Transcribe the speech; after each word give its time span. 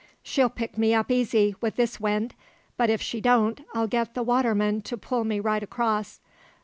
She'll 0.23 0.49
pick 0.49 0.79
me 0.79 0.95
up 0.95 1.11
easy, 1.11 1.53
wi' 1.61 1.69
this 1.69 1.99
wind; 1.99 2.33
but 2.75 2.89
if 2.89 3.03
she 3.03 3.21
don't, 3.21 3.61
I'll 3.75 3.85
get 3.85 4.15
the 4.15 4.23
waterman 4.23 4.81
to 4.81 4.97
pull 4.97 5.23
me 5.23 5.39
right 5.39 5.61
across. 5.61 6.21